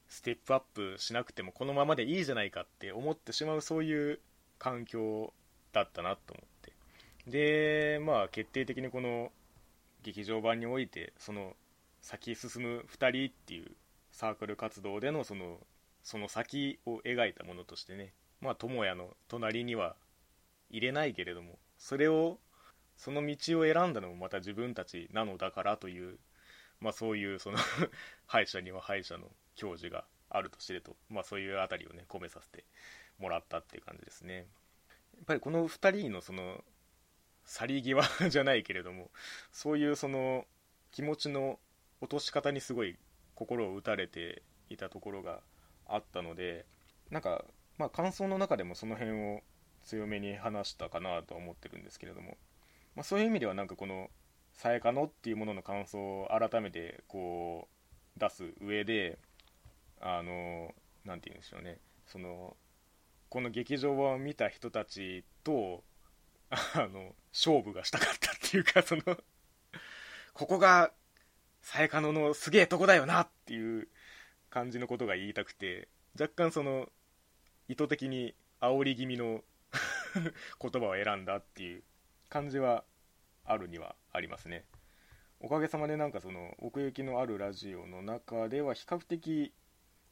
[0.09, 4.19] ステップアップしなくてもこのままでいいじゃないかって思ってしまうそういう
[4.59, 5.33] 環境
[5.73, 6.71] だったなと思って。
[7.27, 9.31] でまあ決定的にこの
[10.03, 11.55] 劇場版においてその
[12.01, 13.71] 先進む2人っていう
[14.11, 15.59] サークル活動でのその
[16.03, 19.95] その先を描いたものとしてねまあ智也の隣には
[20.69, 22.39] 入れないけれどもそれを
[22.97, 26.17] その道を選んだのもまた自分たちなのだからという、
[26.79, 27.57] まあ、そういうその
[28.27, 32.63] 歯医者には歯医者の教授があると知れと、まあ、そういうあたりをね込めさせて
[33.19, 34.47] もらったっていう感じですね。
[35.15, 36.63] やっぱりこの2人のその
[37.51, 39.09] 去り際じゃないけれども
[39.51, 40.45] そういうその
[40.91, 41.59] 気持ちの
[41.99, 42.95] 落とし方にすごい
[43.35, 45.41] 心を打たれていたところが
[45.85, 46.65] あったので
[47.09, 47.43] なんか
[47.77, 49.41] まあ感想の中でもその辺を
[49.83, 52.37] 強めに話したかなとは思ってるんですけれども、
[52.95, 54.09] まあ、そういう意味ではなんかこの
[54.55, 57.67] 「さやかの」っていうものの感想を改めてこ
[58.15, 59.17] う出す上で
[59.99, 61.79] あの何て言うんでしょうね。
[62.07, 62.55] その
[63.27, 65.83] この劇場を見た人たちと
[66.51, 69.03] あの、勝負がしたかったっていうか、 その
[70.33, 70.91] ここが、
[71.61, 73.87] さやかののすげえとこだよなっていう
[74.49, 75.87] 感じのことが言いたくて、
[76.19, 76.91] 若干その、
[77.67, 79.43] 意図的に煽り気味の
[80.59, 81.83] 言葉を選んだっていう
[82.27, 82.83] 感じは
[83.45, 84.65] あるにはありますね。
[85.39, 89.53] おかげさまでなんかその奥行きのあるラジオの中では比較的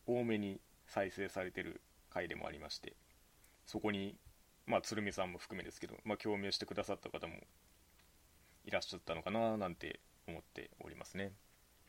[0.07, 2.95] 多めに再生されてる回でもありまして
[3.67, 4.17] そこに
[4.69, 7.33] まあ、鶴見さんも含めですけど、まあ、共鳴してくださった方も
[8.65, 11.33] いらっしゃったのかななんて思っておりますね。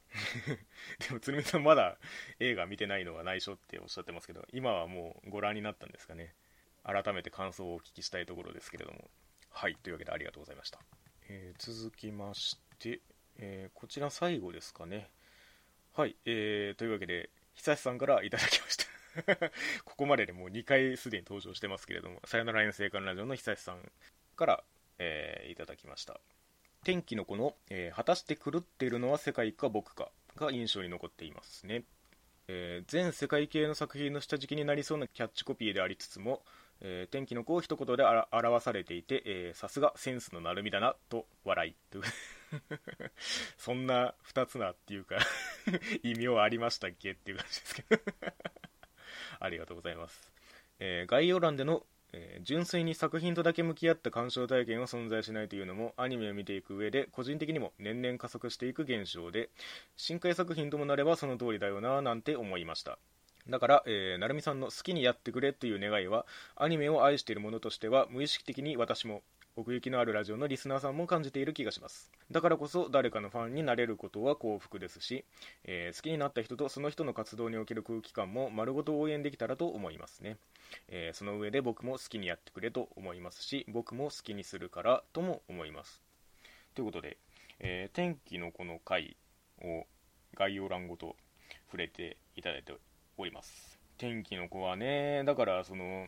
[0.98, 1.98] でも鶴見さんまだ
[2.40, 6.34] 映画見てないのは内緒っておっしゃってますけど今はもうご覧になったんですかね。
[6.82, 9.10] 改めて感想をお聞きしたいところですけれども。
[9.50, 10.78] はいというわけでありがとうございました、
[11.28, 13.00] えー、続きまして、
[13.36, 15.10] えー、こちら最後ですかね。
[15.92, 18.89] はい、えー、というわけで久志さんからいただきました。
[19.84, 23.92] ここまででもう2回すでに登場してますけれども、さよなら遠征館ラジオの久志さん
[24.36, 24.64] から、
[24.98, 26.20] えー、いただきました。
[26.84, 31.84] 天気の子の、えー、果たして狂っているのは世界か僕かが印象に残っていますね。
[32.48, 36.42] えー、全世界系の作品の下敷きになりそうなキャッチコピーでありつつも、
[36.80, 41.74] えー、天気の子を一言で表されていて、さすがセンスのなるみだなと笑い
[43.56, 45.18] そんな2つなっていうか
[46.02, 48.02] 意味はありましたっけっていう感じですけど
[49.40, 50.30] ありがとうございます、
[50.78, 59.48] えー、概要欄での、えー、純粋に作品とだけ向き合った鑑賞体験は存在しないというのもアニメを見ていく上で個人的にも年々加速していく現象で
[59.96, 62.98] 深海作品ともなればその通りだよななんて思いました。
[63.48, 66.26] だから、えー、成美さんの好きにやってくれという願いは
[66.56, 69.22] アニメを愛している者としては無意識的に私も
[69.56, 72.10] 奥行きのあるラジオのリスナーさんも感じている気がします。
[72.30, 75.24] だからこそ誰かのファンになれることは幸福ですし、
[75.64, 80.36] えー、好きになった人とその人の活動における空気感も丸ごと応援できたらと思いますね、
[80.88, 86.00] えー、その上で僕も好きにやってくれと思いますし僕も好きにするからとも思います。
[86.74, 87.18] ということで、
[87.58, 89.16] えー、天気のこの回
[89.62, 89.84] を
[90.34, 91.16] 概要欄ごと
[91.66, 92.72] 触れていただいて
[93.18, 93.78] おります。
[93.98, 96.06] 天気の子はねだからその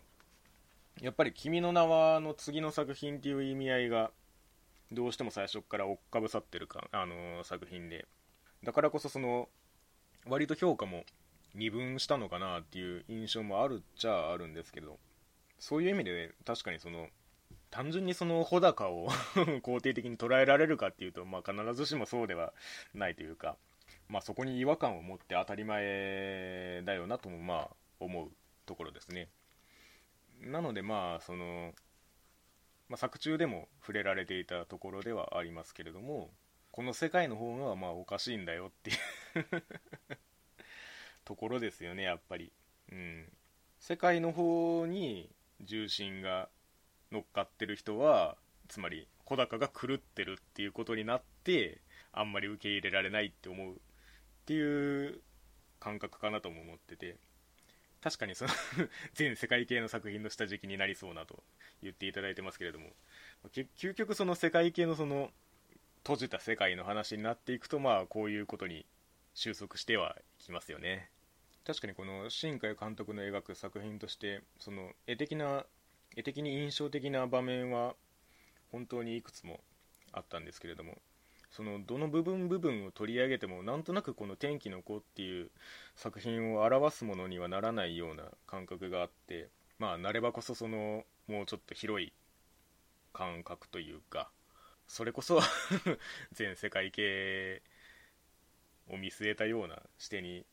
[1.01, 4.13] やっぱり「君の名は」の次の作品っていう意味合いが
[4.93, 8.07] どうしても最初から追っかぶさってるか、あの、作品で
[8.63, 9.49] だからこそその
[10.27, 11.05] 割と評価も
[11.55, 14.99] 二分したのかなっていう印象もあるっちゃあるんですけど
[15.59, 17.09] そういう意味で、ね、確かにその
[17.71, 19.09] 単純にその穂高を
[19.65, 22.53] 肯定的に捉えられるかっていうと、まあ、必ずしもそうでは
[22.95, 23.57] ないというか、
[24.09, 28.31] まあ、そこに違和感を持って当たり前だよなともまあ思う
[28.67, 29.29] ところですね。
[30.43, 31.73] なのでまあその、
[32.89, 36.31] まあ、作中でも触れられていたところではありますけれども
[36.73, 39.63] この世界の方がまあおかしいんだよっていう
[41.25, 42.53] ところですよねやっぱり、
[42.91, 43.33] うん、
[43.79, 46.49] 世界の方に重心が
[47.13, 48.37] 乗っかってる人は
[48.69, 53.79] つまり小高が狂ってるっていうことになってあんまり受け入れられないって思うっ
[54.47, 55.23] ていう
[55.79, 57.17] 感覚かなとも思ってて。
[58.03, 58.51] 確かにその
[59.15, 61.43] 全世界系の作品の下敷きになりそうなと
[61.83, 62.93] 言っていただいてますけれども。
[63.53, 65.33] 究極その世界系のその
[65.99, 68.87] 閉じた世界の話になっていくとまあこういうことに
[69.35, 71.11] 収束してはいきますよね。
[71.65, 75.65] 確かにこの新海監督の描く作品としてその絵的な
[76.17, 77.95] 絵的に印象的な場面は
[78.73, 79.61] 本当にいくつも
[80.11, 80.99] あったんですけれども。
[81.53, 85.51] そのどの部分部分を取り上げてもなんとなくこの「天気の子」っていう
[85.95, 92.11] 作品を表すものにはならないような感覚があってまあなればこそそのもうちょっと広い
[93.13, 94.31] 感覚というか
[94.89, 95.41] それこそ
[96.33, 97.63] 全世界系
[98.89, 100.47] を見据えたような視点に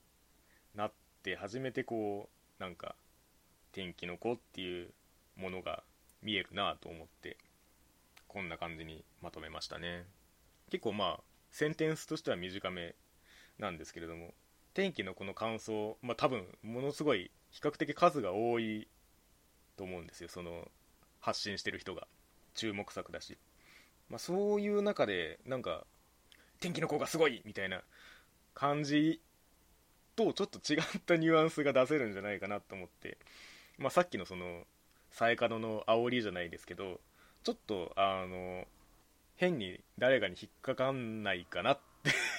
[0.75, 2.93] なって初めてこうなんか
[3.71, 4.93] 「天気の子」っていう
[5.37, 5.81] ものが
[6.21, 7.37] 見えるなと思って
[8.27, 10.18] こんな感じにまとめましたね。
[10.69, 12.95] 結構まあセンテンスとしては短め
[13.57, 14.33] なんですけれども
[14.73, 18.87] 天気のこの感想、まあ、多分ものすごい比較的数が多い
[19.77, 20.29] と思うんですよ。
[20.29, 20.69] その
[21.19, 22.07] 発信してる人が
[22.53, 23.37] 注目作だし、
[24.09, 25.85] まあ、そういう中でなんか
[26.59, 27.81] 天気の子がすごいみたいな
[28.53, 29.21] 感じ
[30.15, 33.17] とちょっと違ったニュアンスが出せるんじゃないかなと思って、
[33.77, 34.63] まあ、さっきのその
[35.11, 36.99] サエカノの煽りじゃないですけど
[37.43, 38.65] ちょっとあの
[39.39, 41.79] 変に誰かに引っかかんないかなっ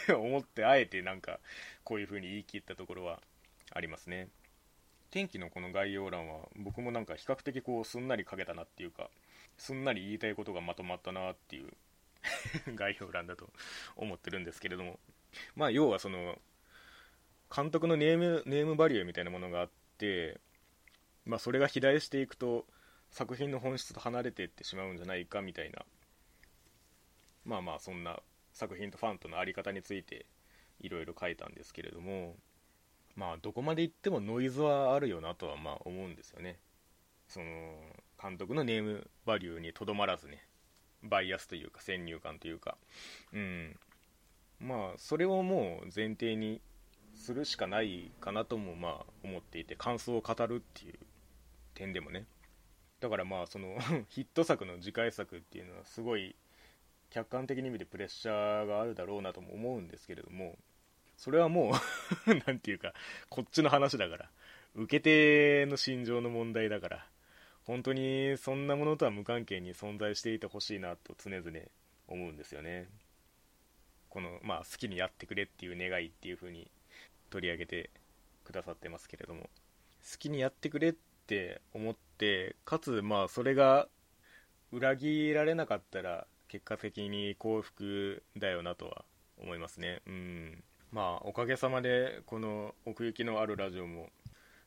[0.06, 1.40] て 思ってあえてなんか
[1.82, 3.22] こういう風に言い切ったところは
[3.72, 4.28] ありますね。
[5.10, 9.10] 天気のこの概要欄は僕もなんか比較的こうすんなり書けたなっていうか
[9.56, 11.72] すんなり言いたいことがまとまったなっていう
[12.76, 13.50] 概要欄だと
[13.96, 15.00] 思ってるんですけれども。
[15.56, 16.38] まあ要はその
[17.54, 20.38] 監督のネームネームバリューみたいなものがあって
[21.24, 22.66] まあそれが肥大していくと
[23.10, 25.84] 作品の本質と離れていってしまうんじゃないかみたいな
[27.44, 28.20] まあまあそんな
[28.52, 30.26] 作品とファンとの在り方について
[30.80, 32.36] いろいろ書いたんですけれども
[33.16, 36.58] まあどこまで行ってもノイズはあるよなとはまあ思うんですよね。
[37.28, 37.46] その
[38.20, 40.44] 監督のネームバリューにとどまらずね
[41.02, 42.76] バイアスというか先入観というか。
[43.32, 43.76] うん。
[44.58, 46.60] まあそれをもう前提に
[47.14, 50.98] するしかないかなともまあ思っていて感想を語るっていう
[51.74, 52.26] 点でもね。
[53.00, 53.78] だからまあその
[54.08, 56.36] ヒット作の次回作っていうのはすごい
[57.10, 60.56] 客観的に見てプレッシャーがあるだろうなとも思うんですけれども
[61.16, 61.74] それはもう
[62.46, 62.94] 何て言うか
[63.28, 64.30] こっちの話だから
[64.74, 67.06] 受け手の心情の問題だから
[67.64, 71.50] 本当にそんなものとは無関係に存在していてほしいなと常々
[72.08, 72.88] 思うんですよね。
[74.08, 76.68] このまあ好きにやってくれっていう願いっていう風に
[77.30, 77.90] 取り上げて
[78.44, 79.42] くださってますけれども
[80.10, 80.92] 好きにやってくれっ
[81.26, 83.88] て思ってかつまあそれが
[84.72, 89.04] 裏切られなかったら結果的に幸福だよなとは
[89.40, 90.02] 思いますね。
[90.08, 90.64] うん。
[90.90, 94.08] まあおかげさまでこの奥行きのあるラジオも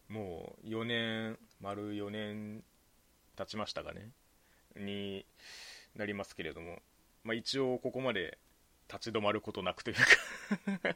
[0.07, 2.63] もう4年丸4年
[3.36, 4.11] 経ちましたかね。
[4.77, 5.25] に
[5.93, 6.79] なりますけれども、
[7.25, 8.38] まあ、一応ここまで
[8.88, 10.01] 立ち止まることなくというか。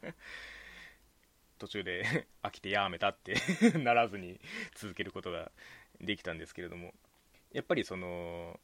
[1.59, 3.35] 途中で飽きてやめたって
[3.77, 4.39] ならずに
[4.75, 5.51] 続けることが
[5.99, 6.93] できたんですけれども。
[7.51, 8.59] やっぱりその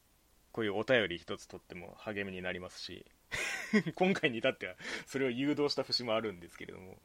[0.53, 3.05] こういうお便り一つとっても励みになりますし
[3.95, 4.75] 今回に至っては
[5.07, 6.97] それを誘導した節もあるんですけれども、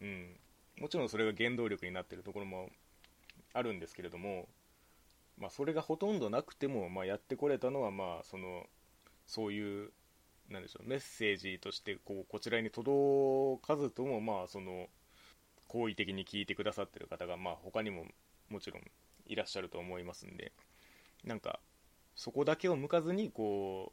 [0.00, 0.36] うん、
[0.80, 2.70] もちろんそれが原動力になってるところも
[3.54, 4.48] あるんですけれども、
[5.38, 8.68] まあ、それがほとんどなくても、まあ、やってこれたのは、まあ、その
[9.26, 9.92] そういう
[10.48, 14.88] なんでしょうメッセージとしてこうこちらに届かずとも、まあ、その
[15.68, 18.06] 好意的に聞いてくださってる方が、まあ、他にも
[18.48, 18.82] もちろん
[19.26, 20.52] いらっしゃると思いますんで
[21.24, 21.60] なんか
[22.18, 23.92] そこだけを向かずにこ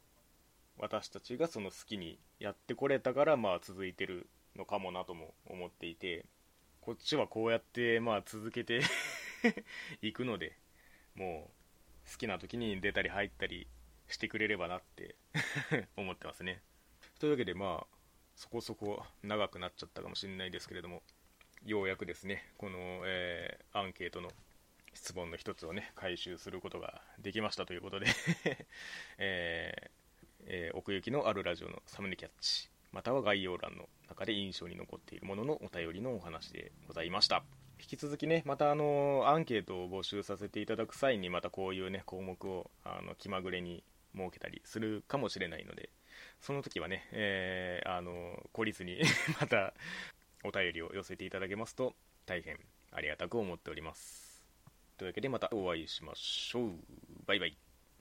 [0.80, 6.26] う私たちがその好きにやってこれたからまあ続いてるのかもなとも思っていて
[6.82, 8.82] こっちはこうやってまあ続けて
[10.02, 10.58] いくので
[11.14, 11.52] も
[12.08, 13.68] う好きな時に出たり入ったり
[14.08, 15.16] してくれればなって
[15.96, 16.64] 思ってますね。
[17.20, 17.98] というわけでまあ
[18.36, 21.04] そこそこ長くなっちゃったかもしれないですけれども
[21.64, 24.32] ようやくですねこの、えー、アンケートの
[24.96, 28.08] 質問の一つをね回収することができましたということで
[29.20, 29.90] えー、
[30.48, 37.44] えー、奥行きのあるラジオのサムネキャッチまたは概要欄の中で印象に残っているもののお便りのお話でございました。
[37.78, 43.84] 引き続きねまたあのアンケートを募集させていただく際にまたこういうね項目をあの気まぐれに
[44.16, 45.90] 設けたりするかもしれないので
[46.40, 49.02] その時はね、えー、あの懲りずに
[49.42, 49.74] また
[50.44, 52.58] お便りを寄せていただけますと大変
[52.92, 54.25] ありがたく思っております。
[54.98, 56.72] というわけでまたお会いしましょう。
[57.26, 57.65] バイバイ。